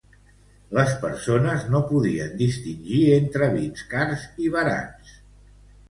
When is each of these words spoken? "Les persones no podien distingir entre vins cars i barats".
"Les 0.77 0.93
persones 1.03 1.67
no 1.75 1.83
podien 1.91 2.35
distingir 2.41 3.05
entre 3.21 3.53
vins 3.61 3.87
cars 3.97 4.29
i 4.49 4.53
barats". 4.59 5.19